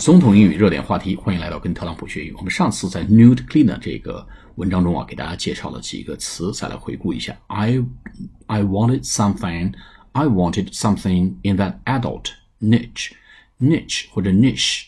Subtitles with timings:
[0.00, 2.32] 总统英语热点话题，欢迎来到跟特朗普学英语。
[2.32, 7.38] 我们上次在 nude cleaner 这个文章中啊，给大家介绍了几个词，再来回顾一下。
[7.48, 7.84] I
[8.46, 9.74] I wanted something,
[10.12, 12.30] I wanted something in that adult
[12.62, 13.10] niche,
[13.60, 14.84] niche 或者 niche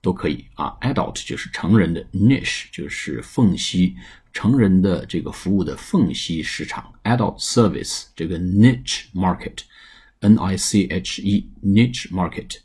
[0.00, 0.76] 都可以啊。
[0.82, 3.96] adult 就是成人的，niche 就是缝隙，
[4.32, 6.92] 成人的这个服务的缝隙市场。
[7.02, 12.58] adult service 这个 niche market，N I C H E niche market。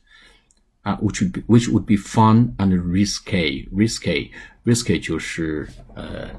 [0.81, 3.69] 啊，which would be which would be fun and risky.
[3.69, 4.31] Risky,
[4.63, 6.29] risky 就是呃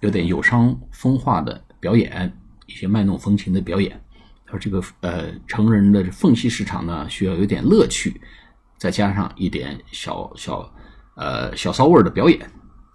[0.00, 2.32] 有点有伤风化的表演，
[2.66, 4.00] 一些卖弄风情的表演。
[4.44, 8.20] 他说这个呃成人的缝隙市场呢，需要有点乐趣，
[8.78, 10.70] 再加上一点小小
[11.16, 12.38] 呃小骚味的表演，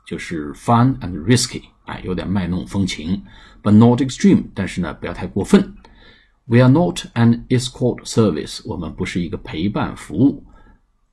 [0.06, 3.24] 就是 fun and risky，哎，有点卖弄风情
[3.64, 5.74] ，but not extreme，但是呢不要太过分。
[6.48, 10.46] We are not an escort service，我们不是一个陪伴服务，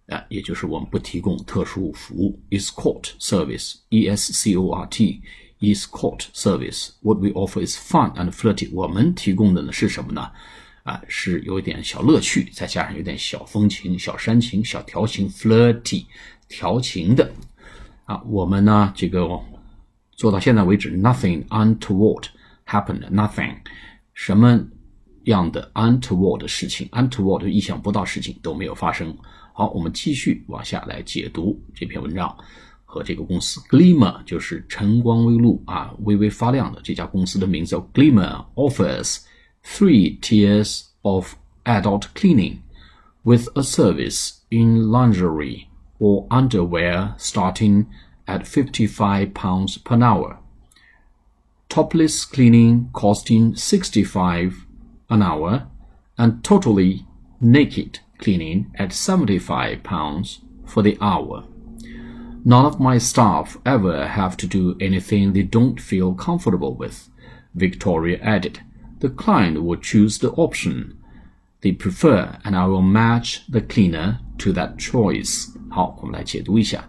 [0.09, 2.39] 啊，也就是我们不提供特殊服务。
[2.51, 6.91] Escort service，E S C O R T，escort service。
[7.01, 8.69] What we offer is fun and flirty。
[8.75, 10.31] 我们提供的呢是什么呢？
[10.83, 16.05] 啊，是有一点小乐趣，再加上有点小风情、小煽情、小调情，flirty，
[16.47, 17.33] 调情的。
[18.05, 19.27] 啊，我们呢这个
[20.11, 22.25] 做到现在为止，nothing untoward
[22.67, 23.57] happened，nothing
[24.13, 24.63] 什么。
[25.24, 29.16] 样的 untoward 的事情，untoward 意想不到事情都没有发生。
[29.54, 32.36] 好，我们继续往下来解读这篇文章
[32.86, 39.18] 和这个公司 Glimmer 就是晨光微露啊，微微发亮的这家公司的名字叫 Glimmer offers
[39.64, 41.34] three tiers of
[41.66, 42.60] adult cleaning
[43.24, 45.66] with a service in lingerie
[46.00, 47.88] or underwear starting
[48.28, 50.38] at 55 pounds per hour.
[51.68, 54.66] Topless cleaning costing 65
[55.12, 55.68] an hour,
[56.18, 57.06] and totally
[57.40, 61.44] naked cleaning at 75 pounds for the hour.
[62.44, 67.10] None of my staff ever have to do anything they don't feel comfortable with,
[67.54, 68.60] Victoria added.
[69.00, 70.98] The client will choose the option
[71.62, 75.50] they prefer, and I will match the cleaner to that choice.
[75.70, 76.88] 好，我们来解读一下。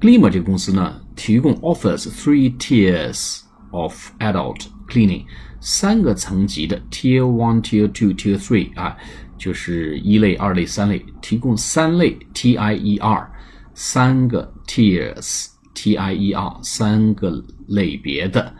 [0.00, 5.23] Glimmer 这个公司呢，提供 offers three tiers of adult cleaning
[5.59, 8.95] 三个层级的 Tier One、Tier Two、Tier Three 啊，
[9.37, 13.31] 就是一类、二类、三类，提供三类 T I E R
[13.73, 18.53] 三个 Tiers T I E R 三个类别的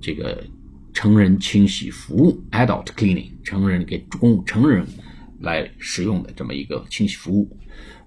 [0.00, 0.42] 这个
[0.92, 4.86] 成人清洗服务 Adult Cleaning 成人给供成人
[5.40, 7.56] 来使用的这么一个清洗服务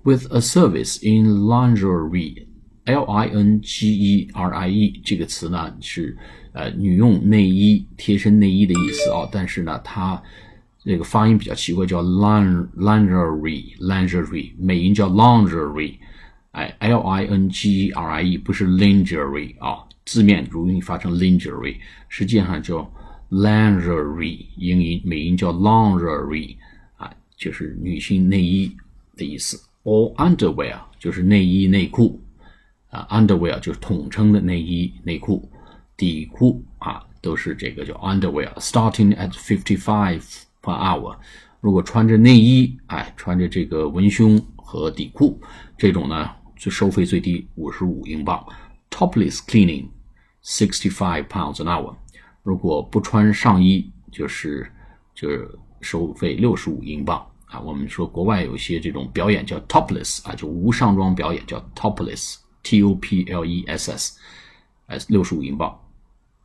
[0.04, 2.46] ，With a service in lingerie
[2.86, 6.18] L I N G E R I E 这个词呢是。
[6.56, 10.22] 呃，女用内衣、贴身内衣的意思啊，但是呢，它
[10.84, 15.96] 这个发音比较奇怪，叫 lingerie，lingerie，美音叫 lingerie，
[16.52, 21.78] 哎，l i n g e r i e，不是 lingerie 啊，字面容易发成 lingerie，
[22.08, 22.88] 实际上叫
[23.32, 26.56] lingerie，英音美音叫 lingerie，
[26.98, 28.72] 啊，就是女性内衣
[29.18, 29.60] 的意思。
[29.84, 32.22] or underwear 就是内衣内裤，
[32.94, 35.50] 啊，underwear 就是统称的内衣内裤。
[35.96, 40.22] 底裤啊，都是这个叫 underwear，starting at fifty five
[40.62, 41.16] per hour。
[41.62, 45.40] 如果穿着内衣，哎，穿着这个文胸和底裤，
[45.78, 48.44] 这种呢，最收费最低五十五英镑。
[48.90, 49.88] Topless cleaning
[50.44, 51.96] sixty five pounds an hour。
[52.42, 54.70] 如果不穿上衣，就是
[55.16, 55.50] 就是
[55.82, 57.60] 收费六十五英镑啊。
[57.62, 62.38] 我们说国外有些这种表演叫 topless 啊，就无上装表演叫 topless
[62.85, 64.19] O P L E S S，
[64.87, 65.79] 哎，六十五英镑。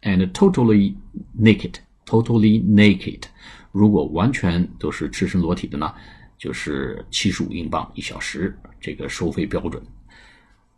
[0.01, 0.95] and totally
[1.39, 1.75] naked,
[2.05, 3.23] totally naked。
[3.71, 5.93] 如果完全都是赤身裸体的呢，
[6.37, 9.81] 就是七十五英镑一小时，这个收费标准。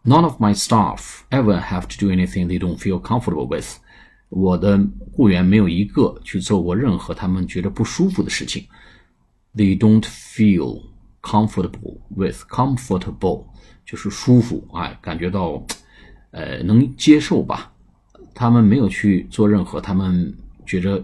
[0.03, 3.77] None of my staff ever have to do anything they don't feel comfortable with。
[4.29, 4.79] 我的
[5.13, 8.67] 雇员没有一个去做过任何他们觉得不舒服的事情。
[9.55, 10.83] They don't feel
[11.22, 13.44] comfortable with comfortable
[13.84, 15.64] 就是舒服，哎，感觉到
[16.30, 17.72] 呃能接受吧。
[18.34, 20.34] 他们没有去做任何他们
[20.64, 21.02] 觉着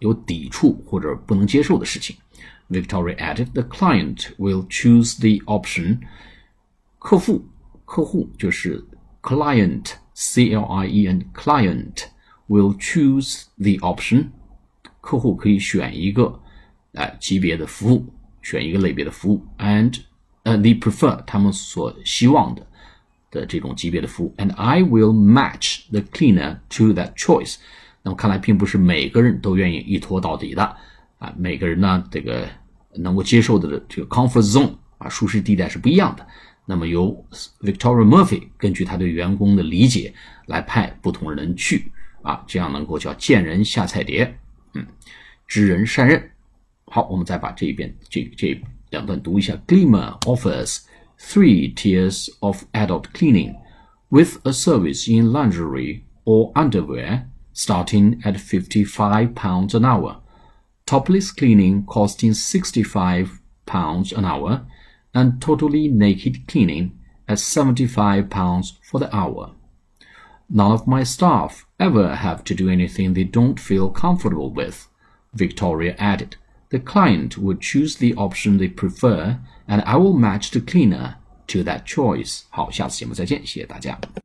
[0.00, 2.16] 有抵触或者不能接受的事情。
[2.68, 5.98] Victoria added, "The client will choose the option."
[6.98, 7.44] 客户，
[7.84, 8.82] 客户就是
[9.22, 12.04] client, C-L-I-E-N, client
[12.48, 14.28] will choose the option.
[15.00, 16.40] 客户可以选一个
[16.94, 18.06] 哎级别的服务，
[18.44, 19.98] 选一个类别的服务，and
[20.44, 22.64] 呃 they prefer 他们所希望的。
[23.30, 27.56] 的这种级别的服务，and I will match the cleaner to that choice。
[28.00, 30.62] 那么看来并不是每个人都愿意一拖到底的
[31.18, 32.48] 啊，每个人呢这个
[32.94, 36.24] 能够接受的这个 comfort zone 啊，舒适地带是不一样的。
[36.64, 37.26] 那么由
[37.60, 40.14] Victoria Murphy 根据他对员工的理解
[40.46, 41.90] 来派不同人去
[42.22, 44.38] 啊，这样能够叫见人下菜碟，
[44.74, 44.86] 嗯，
[45.48, 46.30] 知人善任。
[46.93, 48.59] 好，我们再把这一遍这这
[48.89, 49.55] 两段读一下。
[49.67, 50.79] Glimmer offers
[51.19, 53.55] three tiers of adult cleaning
[54.09, 60.21] with a service in lingerie or underwear starting at 55 pounds an hour,
[60.85, 64.65] topless cleaning costing 65 pounds an hour
[65.13, 66.91] and totally naked cleaning
[67.27, 69.51] at 75 pounds for the hour.
[70.49, 74.87] None of my staff ever have to do anything they don't feel comfortable with,
[75.33, 76.37] Victoria added.
[76.69, 81.15] The client would choose the option they prefer, and I will match the cleaner
[81.47, 82.43] to that choice.
[82.49, 83.99] 好，下次节目再见，谢谢大家。